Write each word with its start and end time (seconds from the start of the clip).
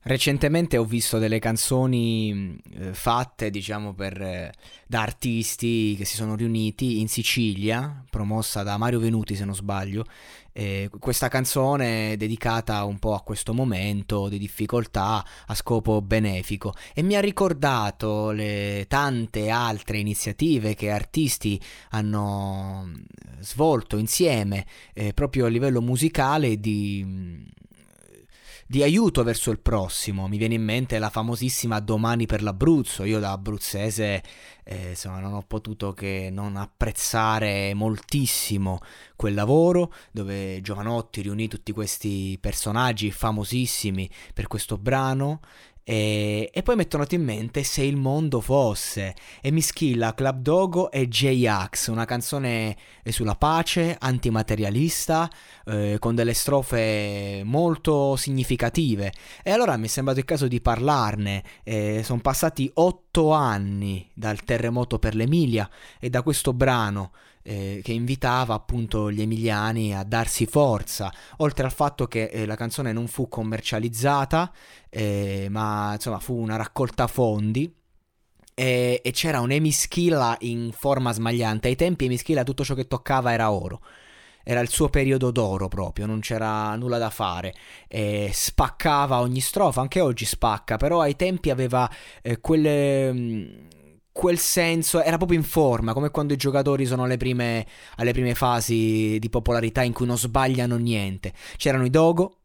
Recentemente 0.00 0.78
ho 0.78 0.84
visto 0.84 1.18
delle 1.18 1.40
canzoni 1.40 2.56
eh, 2.74 2.94
fatte, 2.94 3.50
diciamo, 3.50 3.94
per, 3.94 4.22
eh, 4.22 4.52
da 4.86 5.02
artisti 5.02 5.96
che 5.96 6.04
si 6.04 6.14
sono 6.14 6.36
riuniti 6.36 7.00
in 7.00 7.08
Sicilia, 7.08 8.04
promossa 8.08 8.62
da 8.62 8.76
Mario 8.76 9.00
Venuti 9.00 9.34
se 9.34 9.44
non 9.44 9.56
sbaglio. 9.56 10.04
Eh, 10.52 10.88
questa 10.98 11.28
canzone 11.28 12.12
è 12.12 12.16
dedicata 12.16 12.82
un 12.84 12.98
po' 12.98 13.14
a 13.14 13.22
questo 13.22 13.52
momento 13.54 14.28
di 14.28 14.38
difficoltà 14.38 15.24
a 15.46 15.54
scopo 15.54 16.00
benefico 16.02 16.74
e 16.94 17.02
mi 17.02 17.14
ha 17.14 17.20
ricordato 17.20 18.30
le 18.32 18.86
tante 18.88 19.50
altre 19.50 19.98
iniziative 19.98 20.74
che 20.74 20.90
artisti 20.90 21.60
hanno 21.90 22.90
eh, 22.92 23.42
svolto 23.42 23.98
insieme 23.98 24.66
eh, 24.94 25.12
proprio 25.12 25.46
a 25.46 25.48
livello 25.48 25.80
musicale 25.80 26.58
di 26.58 27.37
di 28.70 28.82
aiuto 28.82 29.22
verso 29.22 29.50
il 29.50 29.60
prossimo. 29.60 30.28
Mi 30.28 30.36
viene 30.36 30.54
in 30.54 30.62
mente 30.62 30.98
la 30.98 31.08
famosissima 31.08 31.80
Domani 31.80 32.26
per 32.26 32.42
l'Abruzzo. 32.42 33.04
Io 33.04 33.18
da 33.18 33.32
abruzzese 33.32 34.22
eh, 34.62 34.90
insomma, 34.90 35.20
non 35.20 35.32
ho 35.32 35.42
potuto 35.42 35.94
che 35.94 36.28
non 36.30 36.54
apprezzare 36.56 37.72
moltissimo 37.72 38.80
quel 39.16 39.32
lavoro 39.32 39.90
dove 40.10 40.60
Giovanotti 40.60 41.22
riunì 41.22 41.48
tutti 41.48 41.72
questi 41.72 42.36
personaggi 42.38 43.10
famosissimi 43.10 44.08
per 44.34 44.48
questo 44.48 44.76
brano 44.76 45.40
e, 45.90 46.50
e, 46.52 46.62
poi 46.62 46.76
mettono 46.76 47.06
in 47.08 47.24
mente 47.24 47.62
Se 47.62 47.80
il 47.82 47.96
mondo 47.96 48.42
fosse 48.42 49.14
e 49.40 49.50
mi 49.50 49.62
schilla 49.62 50.12
Club 50.12 50.42
Dogo 50.42 50.90
e 50.90 51.08
J-Ax, 51.08 51.86
una 51.86 52.04
canzone 52.04 52.76
sulla 53.06 53.36
pace, 53.36 53.96
antimaterialista, 53.98 55.30
eh, 55.64 55.96
con 55.98 56.14
delle 56.14 56.34
strofe 56.34 57.40
molto 57.42 58.16
significative. 58.16 59.14
E 59.42 59.50
allora 59.50 59.78
mi 59.78 59.86
è 59.86 59.88
sembrato 59.88 60.18
il 60.18 60.26
caso 60.26 60.46
di 60.46 60.60
parlarne. 60.60 61.42
Eh, 61.64 62.02
sono 62.04 62.20
passati 62.20 62.70
otto 62.74 63.32
anni 63.32 64.10
dal 64.12 64.44
terremoto 64.44 64.98
per 64.98 65.14
l'Emilia 65.14 65.70
e 65.98 66.10
da 66.10 66.20
questo 66.20 66.52
brano 66.52 67.12
eh, 67.48 67.80
che 67.82 67.92
invitava 67.92 68.52
appunto 68.52 69.10
gli 69.10 69.22
emiliani 69.22 69.94
a 69.94 70.04
darsi 70.04 70.44
forza, 70.44 71.10
oltre 71.38 71.64
al 71.64 71.72
fatto 71.72 72.06
che 72.06 72.24
eh, 72.24 72.44
la 72.44 72.56
canzone 72.56 72.92
non 72.92 73.06
fu 73.06 73.26
commercializzata, 73.28 74.52
eh, 74.90 75.46
ma 75.48 75.94
insomma 75.94 76.18
fu 76.18 76.34
una 76.34 76.56
raccolta 76.56 77.06
fondi. 77.06 77.74
E, 78.54 79.00
c'era 79.12 79.40
un'emischilla 79.40 80.36
in 80.40 80.72
forma 80.72 81.12
smagliante. 81.12 81.68
Ai 81.68 81.76
tempi 81.76 82.04
Emischilla 82.04 82.42
tutto 82.42 82.64
ciò 82.64 82.74
che 82.74 82.86
toccava 82.86 83.32
era 83.32 83.50
oro 83.50 83.80
era 84.44 84.60
il 84.60 84.70
suo 84.70 84.88
periodo 84.88 85.30
d'oro 85.30 85.68
proprio, 85.68 86.06
non 86.06 86.20
c'era 86.20 86.74
nulla 86.74 86.96
da 86.96 87.10
fare, 87.10 87.54
e 87.86 88.30
spaccava 88.32 89.20
ogni 89.20 89.40
strofa, 89.40 89.82
anche 89.82 90.00
oggi 90.00 90.24
spacca, 90.24 90.78
però 90.78 91.02
ai 91.02 91.16
tempi 91.16 91.50
aveva 91.50 91.86
eh, 92.22 92.40
quelle, 92.40 93.12
mm, 93.12 93.48
quel 94.18 94.40
senso, 94.40 95.00
era 95.00 95.16
proprio 95.16 95.38
in 95.38 95.44
forma, 95.44 95.92
come 95.92 96.10
quando 96.10 96.32
i 96.32 96.36
giocatori 96.36 96.86
sono 96.86 97.04
alle 97.04 97.16
prime, 97.16 97.64
alle 97.98 98.10
prime 98.10 98.34
fasi 98.34 99.16
di 99.20 99.28
popolarità 99.30 99.84
in 99.84 99.92
cui 99.92 100.06
non 100.06 100.18
sbagliano 100.18 100.74
niente. 100.74 101.32
C'erano 101.56 101.84
i 101.84 101.90
Dogo, 101.90 102.37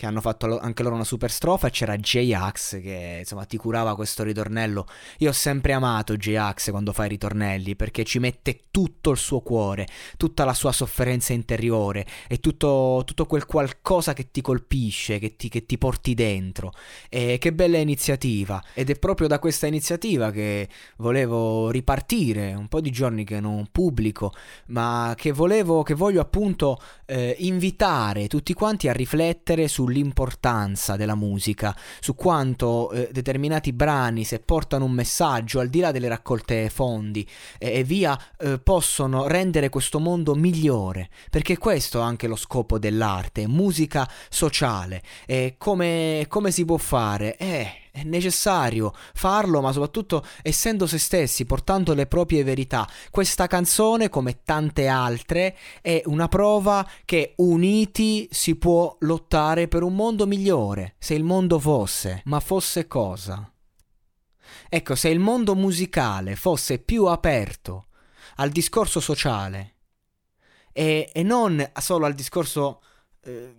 che 0.00 0.06
hanno 0.06 0.22
fatto 0.22 0.58
anche 0.58 0.82
loro 0.82 0.94
una 0.94 1.04
super 1.04 1.30
strofa 1.30 1.66
e 1.66 1.70
c'era 1.70 1.94
J-Ax 1.94 2.80
che 2.80 3.16
insomma 3.18 3.44
ti 3.44 3.58
curava 3.58 3.94
questo 3.94 4.22
ritornello. 4.22 4.86
Io 5.18 5.28
ho 5.28 5.34
sempre 5.34 5.74
amato 5.74 6.16
J-Ax 6.16 6.70
quando 6.70 6.94
fa 6.94 7.04
i 7.04 7.10
ritornelli 7.10 7.76
perché 7.76 8.02
ci 8.04 8.18
mette 8.18 8.60
tutto 8.70 9.10
il 9.10 9.18
suo 9.18 9.40
cuore, 9.42 9.86
tutta 10.16 10.46
la 10.46 10.54
sua 10.54 10.72
sofferenza 10.72 11.34
interiore 11.34 12.06
e 12.28 12.40
tutto, 12.40 13.02
tutto 13.04 13.26
quel 13.26 13.44
qualcosa 13.44 14.14
che 14.14 14.30
ti 14.30 14.40
colpisce, 14.40 15.18
che 15.18 15.36
ti, 15.36 15.50
che 15.50 15.66
ti 15.66 15.76
porti 15.76 16.14
dentro. 16.14 16.72
E 17.10 17.36
che 17.38 17.52
bella 17.52 17.76
iniziativa 17.76 18.64
ed 18.72 18.88
è 18.88 18.98
proprio 18.98 19.28
da 19.28 19.38
questa 19.38 19.66
iniziativa 19.66 20.30
che 20.30 20.66
volevo 20.96 21.68
ripartire, 21.70 22.54
un 22.54 22.68
po' 22.68 22.80
di 22.80 22.90
giorni 22.90 23.24
che 23.24 23.38
non 23.38 23.68
pubblico, 23.70 24.32
ma 24.68 25.12
che 25.14 25.32
volevo, 25.32 25.82
che 25.82 25.92
voglio 25.92 26.22
appunto 26.22 26.78
eh, 27.10 27.34
invitare 27.40 28.28
tutti 28.28 28.54
quanti 28.54 28.88
a 28.88 28.92
riflettere 28.92 29.66
su 29.66 29.78
sull'importanza 29.80 30.96
della 30.96 31.14
musica, 31.14 31.74
su 32.00 32.14
quanto 32.14 32.90
eh, 32.90 33.08
determinati 33.10 33.72
brani, 33.72 34.24
se 34.24 34.40
portano 34.40 34.84
un 34.84 34.92
messaggio 34.92 35.60
al 35.60 35.68
di 35.68 35.80
là 35.80 35.90
delle 35.90 36.08
raccolte 36.08 36.68
fondi 36.68 37.26
eh, 37.58 37.78
e 37.78 37.84
via, 37.84 38.18
eh, 38.38 38.58
possono 38.58 39.26
rendere 39.26 39.70
questo 39.70 39.98
mondo 39.98 40.34
migliore, 40.34 41.08
perché 41.30 41.56
questo 41.56 41.98
è 41.98 42.02
anche 42.02 42.26
lo 42.26 42.36
scopo 42.36 42.78
dell'arte, 42.78 43.48
musica 43.48 44.08
sociale. 44.28 45.02
E 45.26 45.54
come, 45.56 46.26
come 46.28 46.50
si 46.50 46.64
può 46.64 46.76
fare? 46.76 47.36
Eh, 47.36 47.79
è 47.90 48.02
necessario 48.02 48.92
farlo, 49.14 49.60
ma 49.60 49.72
soprattutto 49.72 50.24
essendo 50.42 50.86
se 50.86 50.98
stessi, 50.98 51.44
portando 51.44 51.94
le 51.94 52.06
proprie 52.06 52.44
verità. 52.44 52.88
Questa 53.10 53.46
canzone, 53.46 54.08
come 54.08 54.42
tante 54.44 54.86
altre, 54.86 55.56
è 55.80 56.02
una 56.06 56.28
prova 56.28 56.88
che 57.04 57.34
uniti 57.36 58.28
si 58.30 58.56
può 58.56 58.96
lottare 59.00 59.68
per 59.68 59.82
un 59.82 59.94
mondo 59.94 60.26
migliore, 60.26 60.94
se 60.98 61.14
il 61.14 61.24
mondo 61.24 61.58
fosse. 61.58 62.22
Ma 62.24 62.40
fosse 62.40 62.86
cosa? 62.86 63.50
Ecco, 64.68 64.94
se 64.94 65.08
il 65.08 65.18
mondo 65.18 65.54
musicale 65.54 66.36
fosse 66.36 66.78
più 66.78 67.06
aperto 67.06 67.86
al 68.36 68.50
discorso 68.50 69.00
sociale 69.00 69.74
e, 70.72 71.10
e 71.12 71.22
non 71.22 71.70
solo 71.80 72.06
al 72.06 72.14
discorso 72.14 72.80
eh, 73.22 73.54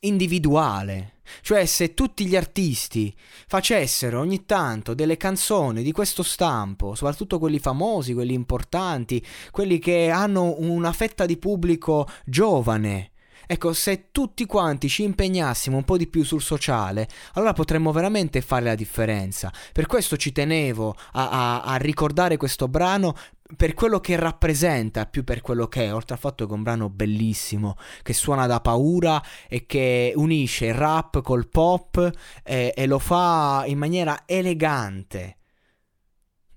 individuale, 0.00 1.14
cioè 1.42 1.66
se 1.66 1.94
tutti 1.94 2.26
gli 2.26 2.36
artisti 2.36 3.14
facessero 3.46 4.20
ogni 4.20 4.44
tanto 4.46 4.94
delle 4.94 5.16
canzoni 5.16 5.82
di 5.82 5.92
questo 5.92 6.22
stampo, 6.22 6.94
soprattutto 6.94 7.38
quelli 7.38 7.58
famosi, 7.58 8.14
quelli 8.14 8.34
importanti, 8.34 9.24
quelli 9.50 9.78
che 9.78 10.10
hanno 10.10 10.56
una 10.58 10.92
fetta 10.92 11.26
di 11.26 11.36
pubblico 11.36 12.08
giovane, 12.24 13.10
Ecco, 13.52 13.72
se 13.72 14.10
tutti 14.12 14.46
quanti 14.46 14.88
ci 14.88 15.02
impegnassimo 15.02 15.76
un 15.76 15.82
po' 15.82 15.96
di 15.96 16.06
più 16.06 16.22
sul 16.22 16.40
sociale, 16.40 17.08
allora 17.32 17.52
potremmo 17.52 17.90
veramente 17.90 18.42
fare 18.42 18.66
la 18.66 18.76
differenza. 18.76 19.52
Per 19.72 19.86
questo 19.86 20.16
ci 20.16 20.30
tenevo 20.30 20.94
a, 21.14 21.30
a, 21.30 21.62
a 21.62 21.74
ricordare 21.74 22.36
questo 22.36 22.68
brano 22.68 23.16
per 23.56 23.74
quello 23.74 24.00
che 24.00 24.16
rappresenta, 24.16 25.06
più 25.06 25.24
per 25.24 25.40
quello 25.40 25.66
che 25.66 25.86
è, 25.86 25.94
oltre 25.94 26.14
al 26.14 26.20
fatto 26.20 26.46
che 26.46 26.52
è 26.52 26.54
un 26.54 26.62
brano 26.62 26.88
bellissimo, 26.88 27.76
che 28.02 28.12
suona 28.12 28.46
da 28.46 28.60
paura 28.60 29.22
e 29.48 29.66
che 29.66 30.12
unisce 30.16 30.66
il 30.66 30.74
rap 30.74 31.22
col 31.22 31.48
pop 31.48 32.10
e, 32.42 32.72
e 32.76 32.86
lo 32.86 32.98
fa 32.98 33.64
in 33.66 33.78
maniera 33.78 34.22
elegante. 34.26 35.36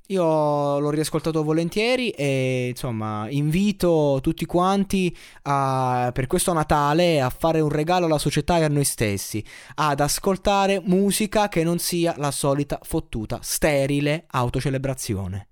Io 0.08 0.80
l'ho 0.80 0.90
riascoltato 0.90 1.44
volentieri 1.44 2.10
e 2.10 2.68
insomma 2.70 3.26
invito 3.30 4.20
tutti 4.22 4.46
quanti 4.46 5.16
a, 5.44 6.12
per 6.14 6.28
questo 6.28 6.52
Natale 6.52 7.22
a 7.22 7.30
fare 7.30 7.62
un 7.62 7.70
regalo 7.70 8.06
alla 8.06 8.18
società 8.18 8.58
e 8.58 8.64
a 8.64 8.68
noi 8.68 8.84
stessi, 8.84 9.44
ad 9.76 10.02
ascoltare 10.02 10.82
musica 10.84 11.48
che 11.48 11.64
non 11.64 11.80
sia 11.80 12.14
la 12.18 12.32
solita 12.32 12.80
fottuta, 12.84 13.40
sterile 13.42 14.26
autocelebrazione. 14.28 15.48